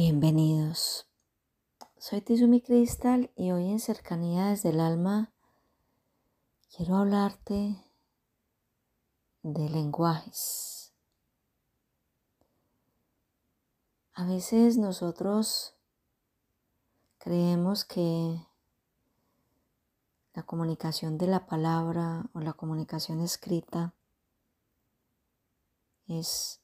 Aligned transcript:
Bienvenidos. 0.00 1.08
Soy 1.96 2.20
Tizumi 2.20 2.60
Cristal 2.60 3.32
y 3.34 3.50
hoy 3.50 3.68
en 3.68 3.80
Cercanía 3.80 4.46
desde 4.46 4.68
el 4.68 4.78
Alma 4.78 5.32
quiero 6.70 6.98
hablarte 6.98 7.84
de 9.42 9.68
lenguajes. 9.68 10.94
A 14.12 14.24
veces 14.24 14.78
nosotros 14.78 15.74
creemos 17.18 17.84
que 17.84 18.40
la 20.32 20.44
comunicación 20.44 21.18
de 21.18 21.26
la 21.26 21.44
palabra 21.46 22.30
o 22.34 22.38
la 22.38 22.52
comunicación 22.52 23.20
escrita 23.20 23.94
es 26.06 26.60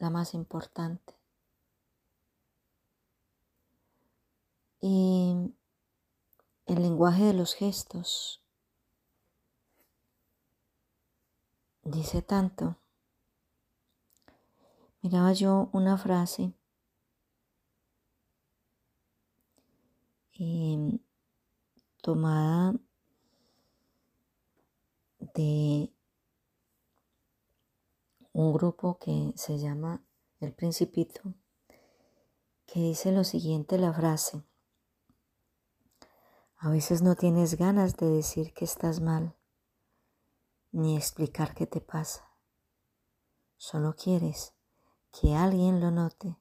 la 0.00 0.10
más 0.10 0.34
importante. 0.34 1.21
Y 4.84 5.54
el 6.66 6.82
lenguaje 6.82 7.22
de 7.22 7.34
los 7.34 7.54
gestos 7.54 8.42
dice 11.84 12.20
tanto. 12.20 12.76
Miraba 15.00 15.32
yo 15.32 15.70
una 15.72 15.96
frase 15.96 16.52
em, 20.32 20.98
tomada 22.02 22.74
de 25.34 25.92
un 28.32 28.52
grupo 28.52 28.98
que 28.98 29.32
se 29.36 29.58
llama 29.60 30.04
El 30.40 30.52
Principito, 30.52 31.34
que 32.66 32.80
dice 32.80 33.12
lo 33.12 33.22
siguiente 33.22 33.78
la 33.78 33.92
frase. 33.92 34.42
A 36.62 36.70
veces 36.70 37.02
no 37.02 37.16
tienes 37.16 37.56
ganas 37.56 37.96
de 37.96 38.06
decir 38.06 38.54
que 38.54 38.64
estás 38.64 39.00
mal, 39.00 39.34
ni 40.70 40.96
explicar 40.96 41.56
qué 41.56 41.66
te 41.66 41.80
pasa. 41.80 42.30
Solo 43.56 43.96
quieres 43.96 44.54
que 45.10 45.34
alguien 45.34 45.80
lo 45.80 45.90
note 45.90 46.38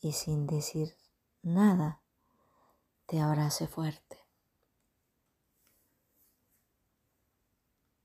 y 0.00 0.12
sin 0.12 0.46
decir 0.46 0.96
nada 1.42 2.00
te 3.04 3.20
abrace 3.20 3.66
fuerte. 3.66 4.16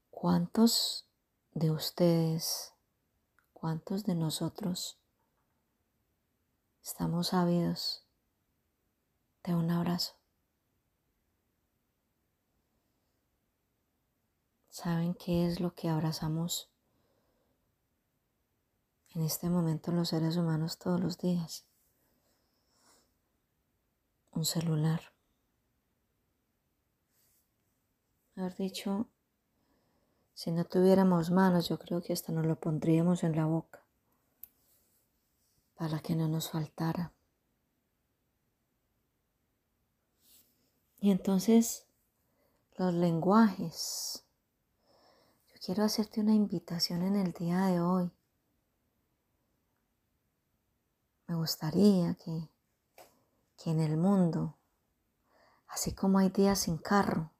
¿Cuántos 0.09 1.07
de 1.53 1.71
ustedes, 1.71 2.73
cuántos 3.53 4.03
de 4.03 4.15
nosotros 4.15 4.99
estamos 6.81 7.33
ávidos 7.33 8.05
de 9.45 9.55
un 9.55 9.71
abrazo? 9.71 10.22
¿Saben 14.73 15.13
qué 15.13 15.45
es 15.45 15.59
lo 15.59 15.75
que 15.75 15.87
abrazamos 15.87 16.67
en 19.13 19.21
este 19.21 19.47
momento 19.51 19.91
los 19.91 20.09
seres 20.09 20.35
humanos 20.35 20.79
todos 20.79 20.99
los 20.99 21.19
días? 21.19 21.67
Un 24.31 24.45
celular. 24.45 25.13
Haber 28.35 28.55
dicho, 28.55 29.07
si 30.33 30.51
no 30.51 30.65
tuviéramos 30.65 31.29
manos, 31.29 31.69
yo 31.69 31.77
creo 31.77 32.01
que 32.01 32.13
hasta 32.13 32.31
nos 32.31 32.47
lo 32.47 32.59
pondríamos 32.59 33.23
en 33.23 33.35
la 33.35 33.45
boca 33.45 33.85
para 35.75 35.99
que 35.99 36.15
no 36.15 36.27
nos 36.27 36.49
faltara. 36.49 37.13
Y 40.99 41.11
entonces 41.11 41.85
los 42.75 42.91
lenguajes 42.95 44.22
quiero 45.63 45.85
hacerte 45.85 46.19
una 46.19 46.33
invitación 46.33 47.03
en 47.03 47.15
el 47.15 47.31
día 47.31 47.67
de 47.67 47.79
hoy. 47.79 48.11
Me 51.27 51.35
gustaría 51.35 52.15
que, 52.15 52.49
que 53.57 53.71
en 53.71 53.79
el 53.79 53.95
mundo, 53.95 54.57
así 55.69 55.93
como 55.93 56.19
hay 56.19 56.29
días 56.29 56.59
sin 56.59 56.77
carro, 56.77 57.31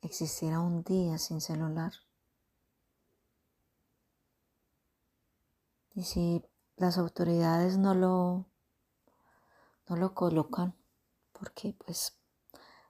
existiera 0.00 0.60
un 0.60 0.82
día 0.82 1.18
sin 1.18 1.42
celular. 1.42 1.92
Y 5.94 6.04
si 6.04 6.42
las 6.76 6.96
autoridades 6.96 7.76
no 7.76 7.92
lo, 7.92 8.46
no 9.90 9.96
lo 9.96 10.14
colocan, 10.14 10.74
porque 11.32 11.74
pues 11.74 12.16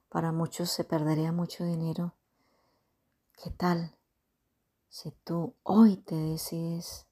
para 0.08 0.30
muchos 0.30 0.70
se 0.70 0.84
perdería 0.84 1.32
mucho 1.32 1.64
dinero 1.64 2.14
¿Qué 3.42 3.50
tal 3.50 3.96
si 4.88 5.10
tú 5.24 5.56
hoy 5.64 5.96
te 5.96 6.14
decides 6.14 7.08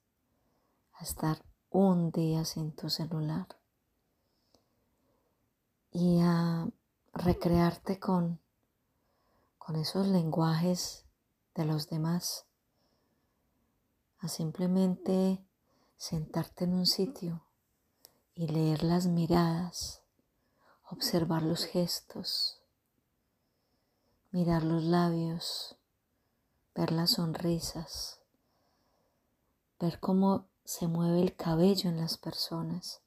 a 0.92 1.02
estar 1.02 1.44
un 1.70 2.12
día 2.12 2.44
sin 2.44 2.70
tu 2.70 2.88
celular 2.88 3.48
y 5.90 6.20
a 6.22 6.68
recrearte 7.14 7.98
con, 7.98 8.38
con 9.58 9.74
esos 9.74 10.06
lenguajes 10.06 11.04
de 11.56 11.64
los 11.64 11.88
demás, 11.88 12.46
a 14.20 14.28
simplemente 14.28 15.44
sentarte 15.96 16.62
en 16.62 16.74
un 16.74 16.86
sitio 16.86 17.42
y 18.36 18.46
leer 18.46 18.84
las 18.84 19.08
miradas, 19.08 20.04
observar 20.84 21.42
los 21.42 21.64
gestos, 21.64 22.62
mirar 24.30 24.62
los 24.62 24.84
labios, 24.84 25.76
ver 26.74 26.92
las 26.92 27.12
sonrisas, 27.12 28.20
ver 29.78 29.98
cómo 30.00 30.48
se 30.64 30.86
mueve 30.86 31.22
el 31.22 31.34
cabello 31.34 31.90
en 31.90 31.96
las 31.96 32.16
personas, 32.16 33.02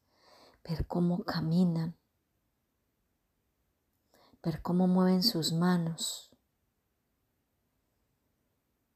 ver 0.64 0.86
cómo 0.88 1.24
caminan, 1.24 1.98
ver 4.44 4.62
cómo 4.62 4.88
mueven 4.88 5.24
sus 5.24 5.54
manos, 5.54 6.32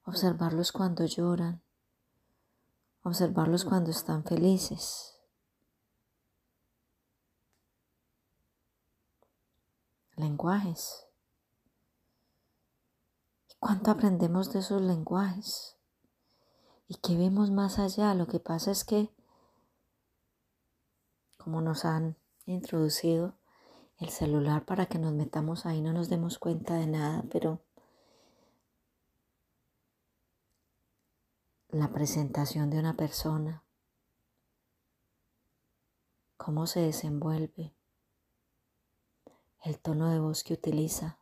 observarlos 0.04 0.72
cuando 0.72 1.06
lloran, 1.06 1.62
observarlos 3.04 3.64
cuando 3.64 3.92
están 3.92 4.24
felices. 4.24 5.14
Lenguajes. 10.18 11.06
¿Cuánto 13.59 13.90
aprendemos 13.90 14.53
de 14.53 14.59
esos 14.59 14.81
lenguajes? 14.81 15.78
¿Y 16.88 16.95
qué 16.95 17.18
vemos 17.18 17.50
más 17.50 17.79
allá? 17.79 18.13
Lo 18.13 18.27
que 18.27 18.39
pasa 18.39 18.69
es 18.69 18.83
que, 18.83 19.09
como 21.38 21.59
nos 21.62 21.83
han 21.83 22.15
introducido 22.45 23.33
el 23.98 24.09
celular 24.09 24.63
para 24.65 24.86
que 24.86 25.00
nos 25.00 25.13
metamos 25.13 25.65
ahí, 25.65 25.81
no 25.81 25.92
nos 25.92 26.07
demos 26.07 26.38
cuenta 26.38 26.75
de 26.75 26.86
nada, 26.86 27.24
pero 27.31 27.59
la 31.69 31.92
presentación 31.92 32.69
de 32.69 32.77
una 32.77 32.95
persona, 32.95 33.63
cómo 36.38 36.68
se 36.68 36.81
desenvuelve, 36.81 37.74
el 39.63 39.80
tono 39.80 40.12
de 40.12 40.19
voz 40.19 40.44
que 40.44 40.53
utiliza, 40.53 41.18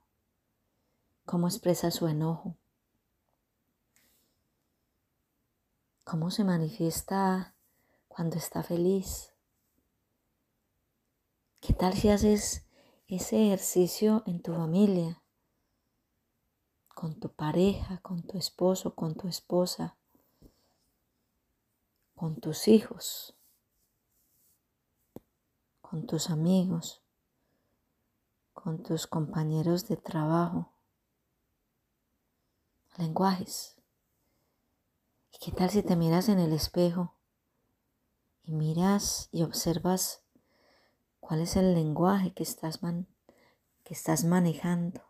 cómo 1.25 1.48
expresa 1.48 1.92
su 1.92 2.07
enojo, 2.07 2.56
cómo 6.04 6.31
se 6.31 6.44
manifiesta 6.44 7.56
cuando 8.07 8.38
está 8.38 8.63
feliz. 8.63 9.33
¿Qué 11.62 11.74
tal 11.74 11.94
si 11.94 12.10
haces 12.10 12.66
ese 13.07 13.48
ejercicio 13.48 14.24
en 14.25 14.42
tu 14.42 14.54
familia, 14.54 15.22
con 16.88 17.19
tu 17.19 17.33
pareja, 17.33 17.98
con 18.00 18.24
tu 18.24 18.38
esposo, 18.38 18.95
con 18.95 19.16
tu 19.16 19.27
esposa? 19.27 19.98
con 22.16 22.39
tus 22.39 22.69
hijos, 22.69 23.36
con 25.81 26.07
tus 26.07 26.30
amigos, 26.30 27.04
con 28.54 28.81
tus 28.83 29.06
compañeros 29.06 29.88
de 29.89 29.98
trabajo. 29.98 30.72
Lenguajes. 32.97 33.75
¿Y 35.33 35.38
qué 35.39 35.51
tal 35.51 35.69
si 35.69 35.83
te 35.83 35.97
miras 35.97 36.30
en 36.30 36.39
el 36.39 36.53
espejo 36.53 37.13
y 38.44 38.53
miras 38.53 39.27
y 39.33 39.44
observas 39.44 40.24
cuál 41.19 41.42
es 41.42 41.57
el 41.57 41.74
lenguaje 41.74 42.33
que 42.33 42.44
estás, 42.44 42.80
que 43.83 43.94
estás 43.94 44.24
manejando? 44.24 45.01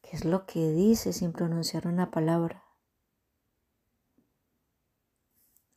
¿Qué 0.00 0.16
es 0.16 0.24
lo 0.24 0.46
que 0.46 0.70
dices 0.70 1.16
sin 1.16 1.32
pronunciar 1.32 1.86
una 1.86 2.10
palabra? 2.10 2.64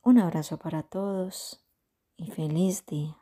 Un 0.00 0.18
abrazo 0.18 0.58
para 0.58 0.82
todos 0.82 1.62
y 2.16 2.30
feliz 2.30 2.86
día. 2.86 3.21